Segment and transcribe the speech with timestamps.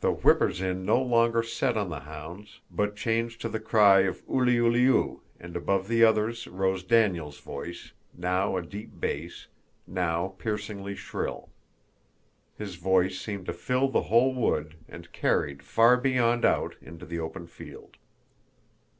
[0.00, 4.24] The whippers in no longer set on the hounds, but changed to the cry of
[4.28, 9.48] ulyulyu, and above the others rose Daniel's voice, now a deep bass,
[9.88, 11.48] now piercingly shrill.
[12.58, 17.18] His voice seemed to fill the whole wood and carried far beyond out into the
[17.18, 17.96] open field.